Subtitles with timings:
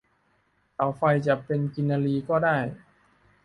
[0.73, 2.57] เสาไฟจะเป็นกินรีก็ได้